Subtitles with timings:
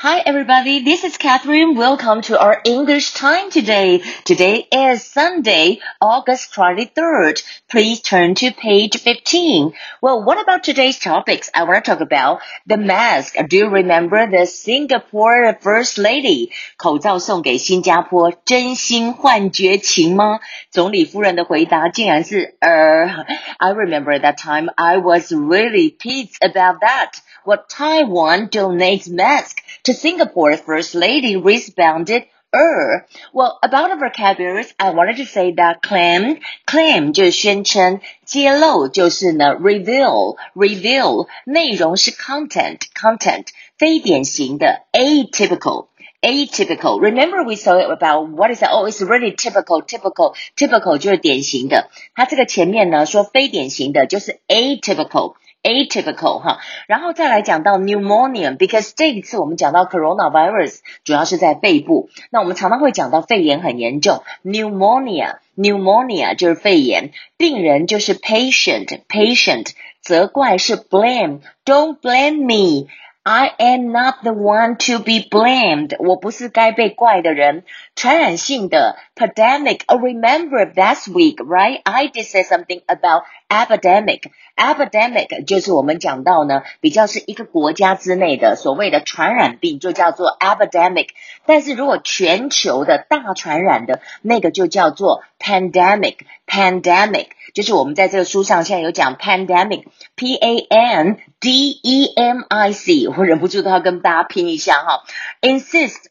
[0.00, 1.74] Hi everybody, this is Catherine.
[1.74, 4.00] Welcome to our English time today.
[4.24, 7.42] Today is Sunday, August 23rd.
[7.68, 9.72] Please turn to page 15.
[10.00, 11.50] Well, what about today's topics?
[11.52, 13.34] I want to talk about the mask.
[13.48, 16.52] Do you remember the Singapore First Lady?
[16.76, 20.38] 口罩送给新加坡，真心换绝情吗？
[20.70, 27.14] 总理夫人的回答竟然是呃、uh,，I remember that time I was really pissed about that.
[27.44, 33.06] What Taiwan donates mask to Singapore First Lady responded er.
[33.32, 42.10] Well, about the vocabularies, I wanted to say that claim, claim 就是宣称，揭露就是呢 reveal, reveal 内容是
[42.10, 43.46] content, content
[43.76, 47.00] 非典型的 atypical。atypical.
[47.00, 48.70] Remember we saw about what is that?
[48.72, 51.90] Oh, it's really typical, typical, typical 就是典型的。
[52.14, 55.34] 它这个前面呢说非典型的就是 atypical。
[55.62, 74.76] atypical 哈，然后再来讲到 pneumonia，because 这一次我们讲到 coronavirus 主要是在肺部，那我们常常会讲到肺炎很严重，pneumonia，pneumonia 就是肺炎，病人就是 patient，patient，责怪是 blame，don't blame me。I am not the one
[74.86, 75.96] to be blamed.
[75.98, 77.64] 我不是该被怪的人。
[77.94, 79.84] 传染性的 pandemic.
[79.86, 81.80] Oh, remember last week, right?
[81.84, 84.30] I did say something about epidemic.
[84.56, 91.08] Epidemic 就是我们讲到呢，比较是一个国家之内的所谓的传染病，就叫做 epidemic。
[91.46, 105.04] 但是如果全球的大传染的那个就叫做 pandemic。pandemic 就是我们在这个书上现在有讲 pandemic，p a n d e m i c，我忍不住都要跟大家拼一下哈，
[105.42, 106.06] insist。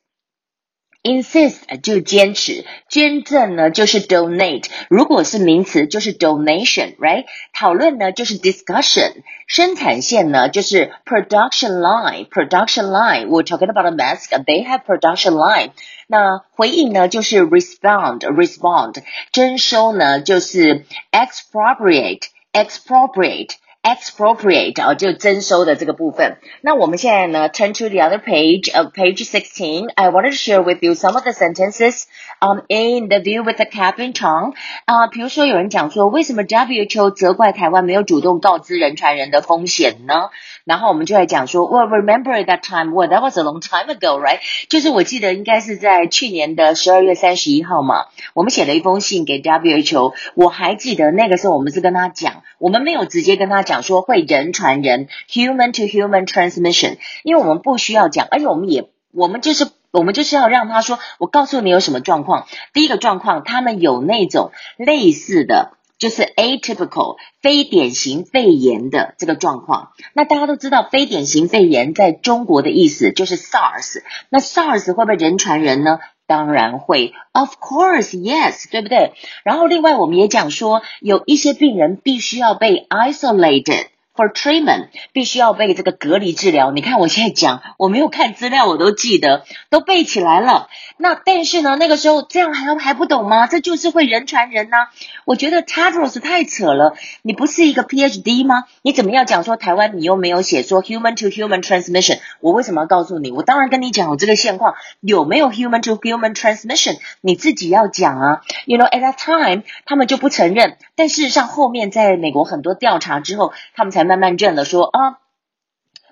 [1.03, 7.25] insist 就坚持，捐赠呢就是 donate，如果是名词就是 donation，right？
[7.53, 15.71] 讨论呢就是 discussion，生产线呢就是 production line，production line。We're talking about a mask，they have production line。
[16.07, 18.95] 那回应呢就是 respond，respond。
[19.31, 23.51] 征收呢就是 expropriate，expropriate。expropriate
[23.82, 26.38] Expropriate 啊，就征收的这个部分。
[26.60, 29.90] 那我们现在呢，turn to the other page of page sixteen.
[29.96, 32.04] I want to share with you some of the sentences
[32.38, 34.54] um in the view with the Captain Chang
[34.84, 40.30] 啊，比如说有人讲说，为什么 WHO 责怪台湾没有主动告知人传人的风险呢？
[40.64, 42.92] 然后我们就来讲说，Well, remember that time?
[42.92, 44.38] Well, that was a long time ago, right?
[44.68, 50.12] 就是我记得应该是在去年的十二月三十一号嘛，我们写了一封信给 WHO。
[50.36, 53.71] 我还记得那个时候我们是跟他讲，我们没有直接跟他讲。
[53.72, 62.46] 讲说会人传人，human to human transmission，因为我们不需要讲，而且我们也，我们就是我们就是要让他说，我告诉你有什么状况。
[62.74, 69.92] 第一个状况，他们有那种类似的，就是 atypical 非典型肺炎的这个状况。
[70.12, 74.02] 那大家都知道，非典型肺炎在中国的意思就是 SARS。
[74.28, 75.98] 那 SARS 会不会人传人呢？
[76.26, 79.12] 当然会，Of course, yes，对不对？
[79.44, 83.86] 然后另外我们也讲说，有一些病人必须要被 isolated。
[84.14, 86.70] For treatment，必须要被这个隔离治疗。
[86.70, 90.68] 你看我现在讲，我没有看资料，我都记得，都背起来了。
[90.98, 93.46] 那但是呢，那个时候这样还还不懂吗？
[93.46, 94.88] 这就是会人传人呐。
[95.24, 96.94] 我觉得 Tedros 太扯了。
[97.22, 98.64] 你不是一个 PhD 吗？
[98.82, 102.18] 你怎么要讲说台湾你又没有写说 human to human transmission？
[102.40, 103.30] 我为什么要告诉你？
[103.30, 106.98] 我当然跟你讲我这个现况有没有 human to human transmission？
[107.22, 108.42] 你自己要讲啊。
[108.66, 114.01] You know at that time 他们就不承认，但事实上后面在美国很多调查之后，他们才。
[114.06, 115.18] 慢慢认了，说啊，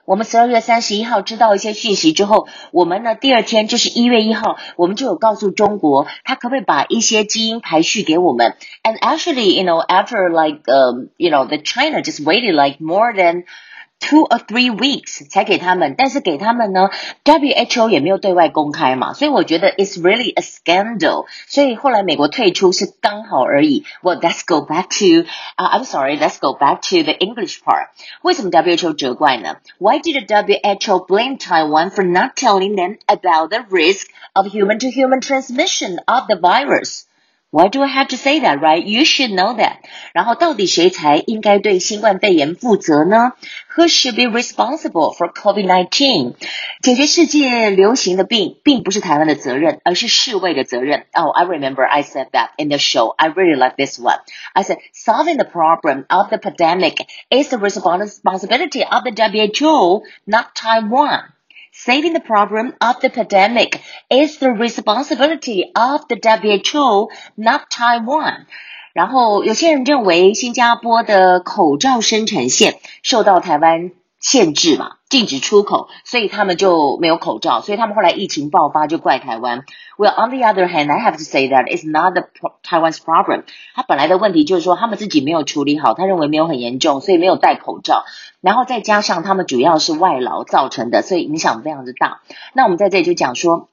[0.04, 13.12] 我们十二月三十一号知道一些讯息之后，我们呢第二天就是一月一号，我们就有告诉中国，他可不可以把一些基因排序给我们？And actually, you know, after like, um, you know, the China just waited like more
[13.14, 13.44] than
[14.00, 16.89] Two or three weeks 才给他们，但是给他们呢，
[17.23, 21.25] WHO 也没有对外公开嘛，所以我觉得 it's really a scandal。
[21.47, 23.85] 所以后来美国退出是刚好而已。
[24.03, 27.88] Well, let's go back to, uh, I'm sorry, let's go back to the English part。
[28.22, 29.56] 为什么 WHO 责怪呢？
[29.79, 35.97] Why did the WHO blame Taiwan for not telling them about the risk of human-to-human transmission
[36.06, 36.36] of the
[37.51, 38.83] virus？why do I have to say that, right?
[38.83, 39.77] You should know that.
[40.13, 43.31] 然后到底谁才应该对新冠肺炎负责呢？
[43.75, 46.36] Who should be responsible for COVID-19？
[46.81, 51.06] 解决世界流行的病，并不是台湾的责任，而是世卫的责任。
[51.13, 53.13] Oh, I remember I said that in the show.
[53.15, 54.19] I really like this one.
[54.53, 60.56] I said solving the problem of the pandemic is the responsibility of the WHO, not
[60.56, 61.31] Taiwan.
[61.80, 68.45] Saving the problem of the pandemic is the responsibility of the WHO, not Taiwan.
[68.94, 79.63] 然后有些人认为新加坡的口罩生产线受到台湾限制嘛， 禁止出口，所以他们就没有口罩，所以他们后来疫情爆发就怪台湾。
[79.97, 82.27] Well, on the other hand, I have to say that it's not the
[82.63, 83.44] Taiwan's problem.
[83.74, 88.03] 他本来的问题就是说他们自己没有处理好，他认为没有很严重，所以没有戴口罩。
[88.42, 92.21] 然后再加上他们主要是外劳造成的，所以影响非常的大。
[92.53, 93.69] 那我们在这里就讲说。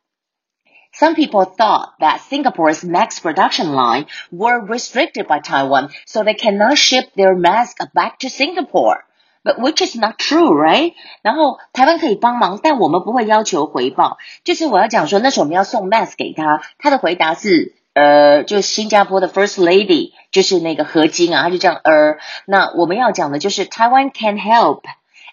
[0.94, 6.76] Some people thought that Singapore's mask production line were restricted by Taiwan, so they cannot
[6.76, 8.98] ship their masks back to Singapore.
[9.43, 10.93] But which is not true, right?
[11.21, 14.17] 然后台湾可以帮忙，但我们不会要求回报。
[14.43, 24.81] 就是我要讲说，那时候我们要送 mask 给他，他的回答是，呃，就新加坡的 First Lady，就是那个何晶啊，他就这样，呃，那我们要讲的就是 Taiwan can help,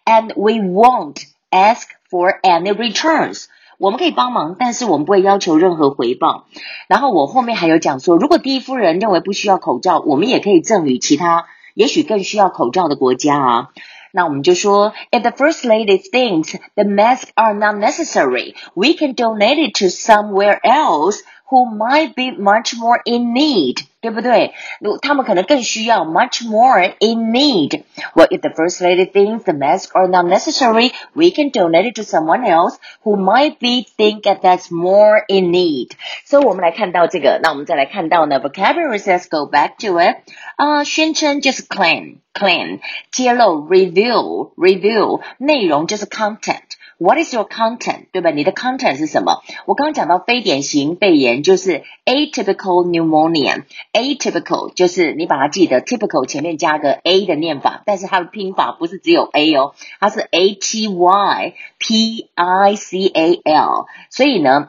[0.05, 3.47] and we won't ask for any returns.
[3.77, 6.47] 我们可以帮忙，但是我们不会要求任何回报。
[6.87, 13.69] 然后我后面还有讲说，如果第一夫人认为不需要口罩，我们也可以赠予其他也许更需要口罩的国家啊。
[14.14, 20.60] 那我们就说，If the first lady thinks the masks are not necessary, we can donate it to somewhere
[20.64, 23.78] else who might be much more in need.
[24.04, 24.54] 对不对？
[25.02, 27.84] 他们可能更需要 much more in need.
[28.16, 31.96] Well, if the first lady thinks the masks are not necessary, we can donate it
[31.96, 35.90] to someone else who might be think that that's more in need.
[36.26, 40.18] So 我们来看到这个，那我们再来看到呢，vocabulary let's go back to it.
[40.56, 42.80] 啊、uh,，宣称就是 claim claim，
[43.12, 48.08] 揭露 reveal reveal，内容就是 content。What is your content？
[48.12, 48.30] 对吧？
[48.32, 49.42] 你的 content 是什么？
[49.66, 53.64] 我刚刚讲到非典型肺炎就是 atypical pneumonia。
[53.95, 63.41] Atypical 就是你把它记得 typical 前面加个 a 的念法，但是它的拼法不是只有 a 哦，它是 a t y p i c a
[63.43, 63.87] l。
[64.11, 64.69] 所以呢。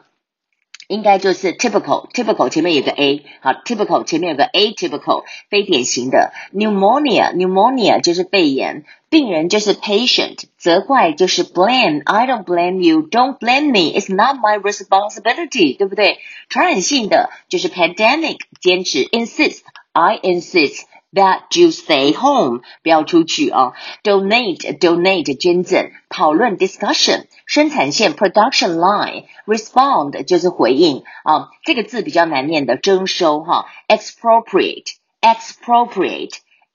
[0.87, 14.13] 应该就是 typical，typical 前面有个 a，好，typical 前面有个 atypical，非典型的 pneumonia，pneumonia 就是肺炎，病人就是 patient，责怪就是 blame，I don't blame you，don't blame me，it's
[14.13, 16.19] not my responsibility，对不对？
[16.49, 20.81] 传染性的就是 pandemic，坚持 insist，I insist。
[21.13, 23.73] that you stay home，不要出去啊。
[24.03, 31.49] Donate donate 捐赠，讨论 discussion，生产线 production line，respond 就是回应啊。
[31.63, 33.65] 这个字比较难念的，征收哈。
[33.87, 34.93] Expropriate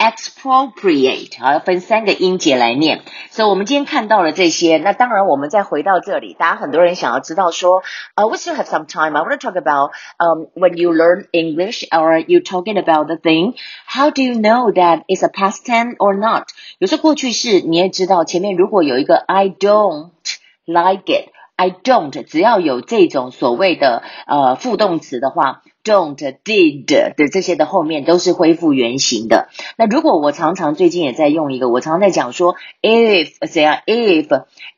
[0.00, 3.00] expropriate。expropriate 好，要分三个音节来念。
[3.30, 4.76] 所以，我们今天看到了这些。
[4.76, 7.82] 那当然，我们再回到这里，大家很多人想要知道说，
[8.14, 9.16] 呃、uh,，we still have some time.
[9.16, 13.16] I want to talk about um when you learn English or you talking about the
[13.16, 13.54] thing.
[13.86, 16.48] How do you know that it's a past tense or not?
[16.78, 20.10] 有时候过去式你也知道，前面如果有一个 I don't
[20.66, 29.49] like it。I don't，只要有这种所谓的呃副动词的话 ，don't、did 的这些的后面都是恢复原形的。
[29.77, 34.27] 那如果我常常最近也在用一个，我常常在讲说，if 怎样，if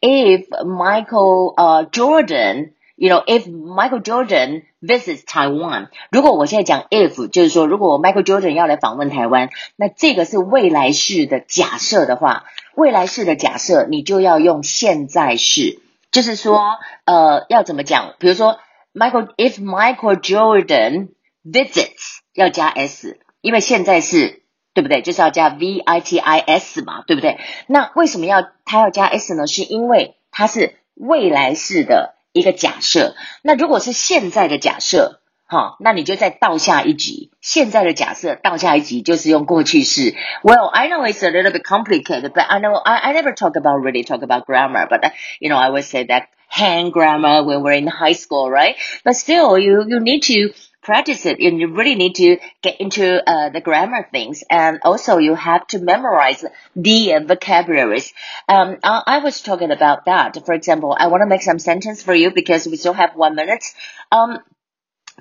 [0.01, 12.45] if Michael 呃 Jordan，you know if Michael Jordan visits Taiwan，如果我现在讲 if，就是说如果 Michael Jordan 要来访问台湾，那这个是未来式的假设的话，
[12.75, 15.79] 未来式的假设你就要用现在式。
[16.11, 16.61] 就是说，
[17.05, 18.13] 呃，要怎么讲？
[18.19, 18.59] 比如说
[18.94, 21.08] ，Michael，if Michael Jordan
[21.44, 24.42] visits，要加 s，因为现在是，
[24.74, 25.02] 对不对？
[25.02, 27.38] 就是要加 v i t i s 嘛，对不对？
[27.66, 29.46] 那为什么要他要加 s 呢？
[29.46, 33.14] 是因为它是未来式的一个假设。
[33.42, 37.30] 那如果是现在的假设，哈，那你就再倒下一级。
[37.40, 40.14] 现在的假设倒下一级就是用过去式。
[40.42, 43.80] Well, I know it's a little bit complicated, but I know I, I never talk about
[43.82, 45.10] really talk about grammar, but
[45.40, 48.75] you know I always say that hand grammar when we're in high school, right?
[49.03, 53.05] But still, you you need to practice it and you really need to get into
[53.27, 54.43] uh, the grammar things.
[54.49, 56.43] And also you have to memorize
[56.75, 58.13] the vocabularies.
[58.49, 60.45] Um, I, I, was talking about that.
[60.45, 63.35] For example i want to make some sentence for you because we still have one
[63.35, 63.63] minute.
[64.11, 64.39] Um,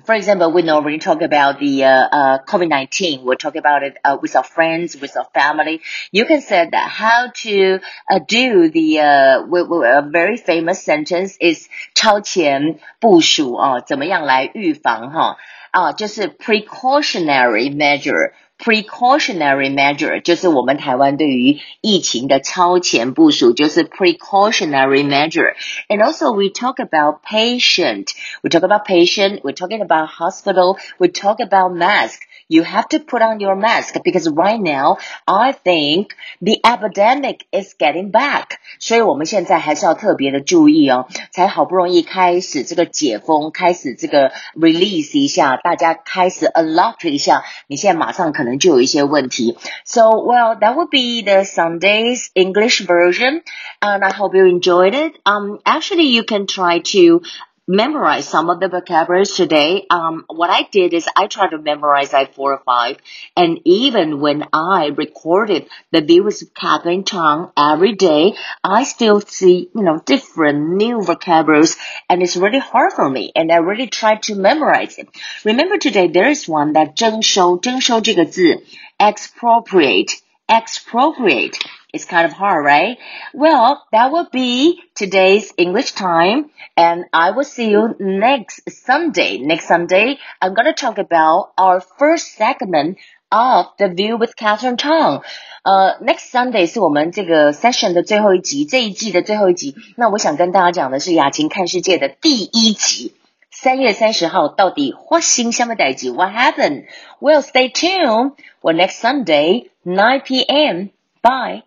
[0.04, 3.24] for example, we normally talk about the uh, uh, COVID-19.
[3.24, 5.80] We'll talk about it uh, with our friends, with our family.
[6.12, 10.82] You can say that how to uh, do the uh, we, we, a very famous
[10.82, 15.36] sentence is 超前部署啊，怎么样来预防哈
[15.72, 18.32] 啊，就是 precautionary measure。
[18.62, 25.54] precautionary measure 就是我们台湾对于疫情的超前部署，就是 precautionary measure.
[25.88, 28.08] And also we talk about patient.
[28.42, 29.42] We talk about patient.
[29.42, 30.76] We're talking about hospital.
[30.98, 32.22] We talk about mask.
[32.50, 37.74] You have to put on your mask because right now I think the epidemic is
[37.78, 38.58] getting back.
[38.80, 48.48] 所以我们现在还是要特别的注意哦，才好不容易开始这个解封，开始这个 release 一下，大家开始 unlock 一下，你现在马上可能。
[48.52, 49.56] 能就有一些问题。
[49.84, 53.42] So well, that would be the Sunday's English version,
[53.80, 55.14] and I hope you enjoyed it.
[55.24, 57.22] Um, actually, you can try to
[57.68, 59.86] memorize some of the vocabularies today.
[59.90, 62.96] Um, what I did is I tried to memorize like four or five.
[63.36, 69.68] And even when I recorded the views of Catherine Tang every day, I still see,
[69.74, 71.76] you know, different new vocabularies
[72.08, 73.32] and it's really hard for me.
[73.36, 75.08] And I really tried to memorize it.
[75.44, 78.64] Remember today, there is one that 征收,征收这个字,
[78.98, 80.14] expropriate,
[80.48, 81.58] expropriate.
[81.93, 82.97] It's kind of hard, right?
[83.35, 89.37] Well, that will be today's English time, and I will see you next Sunday.
[89.37, 92.97] Next Sunday, I'm going to talk about our first segment
[93.31, 95.21] of The View with Catherine Chang。
[95.61, 99.75] 呃，next uh, Sunday 是我们这个 session 的最后一集，这一季的最后一集。
[99.95, 103.13] 那我想跟大家讲的是雅琴看世界的第一集。
[103.51, 106.85] 三月三十号到底发生什么代际？What happened?
[107.19, 108.33] Well, stay tuned
[108.63, 110.89] Well, next Sunday, 9 p.m.
[111.21, 111.63] Bye.